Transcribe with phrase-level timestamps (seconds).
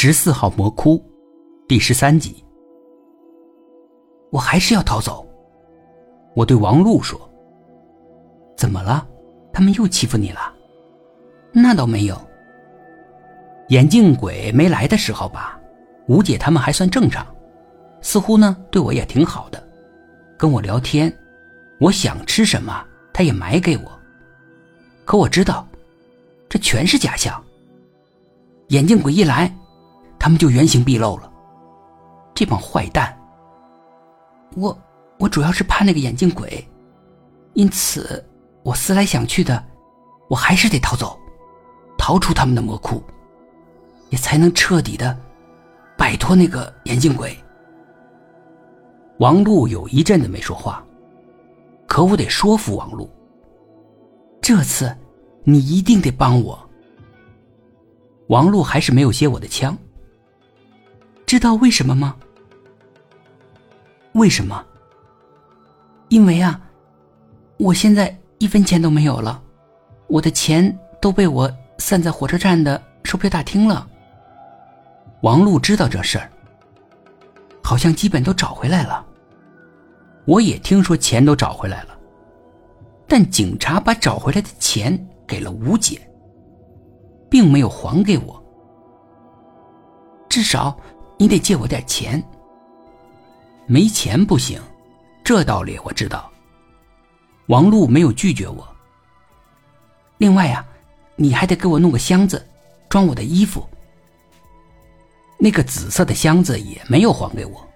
[0.00, 1.04] 十四号魔窟，
[1.66, 2.44] 第十三集。
[4.30, 5.26] 我还是要逃走。
[6.36, 7.20] 我对王璐说
[8.56, 9.04] ：“怎么了？
[9.52, 10.54] 他们又欺负你了？”
[11.50, 12.16] 那倒没有。
[13.70, 15.60] 眼镜鬼没来的时候吧，
[16.06, 17.26] 吴姐他们还算正常，
[18.00, 19.60] 似乎呢对我也挺好的，
[20.36, 21.12] 跟我聊天，
[21.80, 24.00] 我想吃什么他也买给我。
[25.04, 25.66] 可我知道，
[26.48, 27.44] 这全是假象。
[28.68, 29.52] 眼镜鬼一来。
[30.18, 31.32] 他们就原形毕露了，
[32.34, 33.16] 这帮坏蛋。
[34.56, 34.76] 我
[35.18, 36.66] 我主要是怕那个眼镜鬼，
[37.54, 38.24] 因此
[38.62, 39.64] 我思来想去的，
[40.28, 41.18] 我还是得逃走，
[41.96, 43.02] 逃出他们的魔窟，
[44.10, 45.16] 也才能彻底的
[45.96, 47.36] 摆脱那个眼镜鬼。
[49.18, 50.84] 王璐有一阵子没说话，
[51.86, 53.10] 可我得说服王璐，
[54.40, 54.96] 这次
[55.44, 56.58] 你一定得帮我。
[58.28, 59.76] 王璐还是没有接我的枪。
[61.28, 62.16] 知道为什么吗？
[64.12, 64.64] 为什么？
[66.08, 66.58] 因为啊，
[67.58, 69.42] 我现在一分钱都没有了，
[70.06, 73.86] 我的钱都被我散在火车站的售票大厅了。
[75.20, 76.30] 王璐知道这事儿，
[77.62, 79.04] 好像基本都找回来了。
[80.24, 81.98] 我也听说钱都找回来了，
[83.06, 86.00] 但警察把找回来的钱给了吴姐，
[87.28, 88.42] 并没有还给我，
[90.30, 90.74] 至少。
[91.18, 92.22] 你得借我点钱。
[93.66, 94.58] 没钱不行，
[95.22, 96.30] 这道理我知道。
[97.48, 98.66] 王璐没有拒绝我。
[100.16, 100.64] 另外呀，
[101.16, 102.46] 你还得给我弄个箱子，
[102.88, 103.68] 装我的衣服。
[105.38, 107.66] 那个紫色的箱子也没有还给我。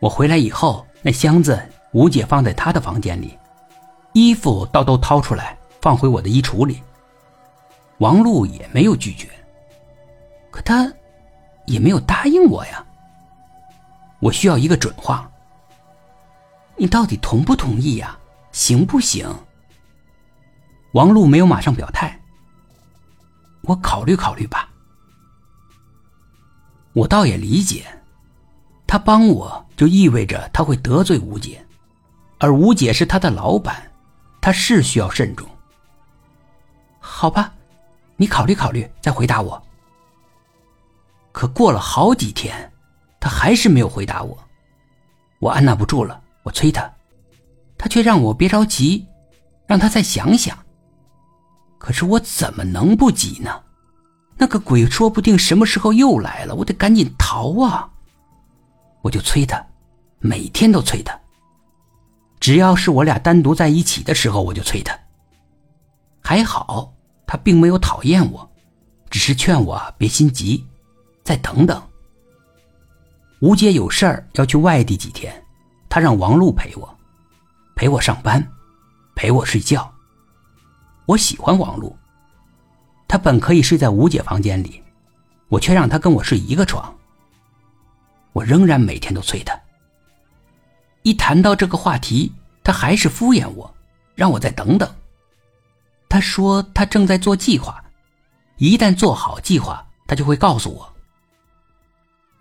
[0.00, 1.60] 我回来以后，那箱子
[1.92, 3.38] 吴姐放在她的房间里，
[4.12, 6.80] 衣服倒都掏出来放回我的衣橱里。
[7.98, 9.28] 王璐也没有拒绝。
[10.50, 10.92] 可他。
[11.66, 12.84] 也没有答应我呀。
[14.20, 15.30] 我需要一个准话。
[16.76, 18.18] 你到底同不同意呀？
[18.52, 19.28] 行不行？
[20.92, 22.18] 王璐没有马上表态。
[23.62, 24.68] 我考虑考虑吧。
[26.94, 27.84] 我倒也理解，
[28.86, 31.62] 他帮我就意味着他会得罪吴姐，
[32.38, 33.90] 而吴姐是他的老板，
[34.40, 35.46] 他是需要慎重。
[36.98, 37.52] 好吧，
[38.16, 39.65] 你考虑考虑再回答我。
[41.36, 42.72] 可过了好几天，
[43.20, 44.38] 他还是没有回答我。
[45.38, 46.90] 我按捺不住了，我催他，
[47.76, 49.06] 他却让我别着急，
[49.66, 50.56] 让他再想想。
[51.76, 53.50] 可是我怎么能不急呢？
[54.38, 57.86] 那个鬼说不定什么时候又来了，我得赶紧逃啊！
[59.02, 59.62] 我就催他，
[60.20, 61.20] 每天都催他。
[62.40, 64.98] 只要是我俩单独在一起的时候，我就催他。
[66.22, 66.94] 还好，
[67.26, 68.50] 他并没有讨厌我，
[69.10, 70.66] 只是劝我别心急。
[71.26, 71.82] 再等等。
[73.40, 75.44] 吴姐有事儿要去外地几天，
[75.88, 76.98] 她让王璐陪我，
[77.74, 78.46] 陪我上班，
[79.16, 79.92] 陪我睡觉。
[81.04, 81.94] 我喜欢王璐，
[83.08, 84.80] 她本可以睡在吴姐房间里，
[85.48, 86.96] 我却让她跟我睡一个床。
[88.32, 89.58] 我仍然每天都催她。
[91.02, 92.32] 一谈到这个话题，
[92.62, 93.74] 她还是敷衍我，
[94.14, 94.88] 让我再等等。
[96.08, 97.84] 她说她正在做计划，
[98.58, 100.95] 一旦做好计划，她就会告诉我。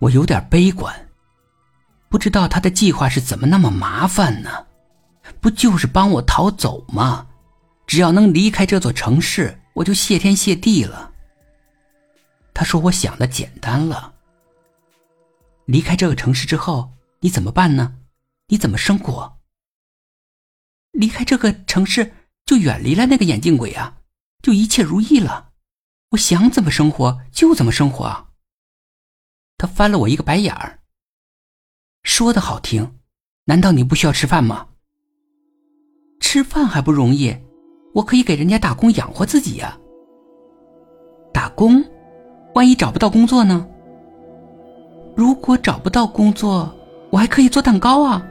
[0.05, 1.09] 我有点悲观，
[2.09, 4.67] 不知道他的计划是怎么那么麻烦呢？
[5.41, 7.27] 不就是帮我逃走吗？
[7.87, 11.11] 只要能离开这座城市，我就谢天谢地了。
[12.53, 14.13] 他说：“我想的简单了。
[15.65, 16.91] 离开这个城市之后，
[17.21, 17.95] 你怎么办呢？
[18.49, 19.39] 你怎么生活？
[20.91, 22.13] 离开这个城市，
[22.45, 23.97] 就远离了那个眼镜鬼啊，
[24.43, 25.49] 就一切如意了。
[26.11, 28.27] 我想怎么生活就怎么生活。”
[29.65, 30.77] 他翻了我一个白眼儿。
[32.03, 32.99] 说的好听，
[33.45, 34.67] 难道你不需要吃饭吗？
[36.19, 37.35] 吃饭还不容易，
[37.95, 39.75] 我可以给人家打工养活自己呀。
[41.33, 41.83] 打工，
[42.53, 43.67] 万一找不到工作呢？
[45.15, 46.71] 如果找不到工作，
[47.09, 48.23] 我还可以做蛋糕啊。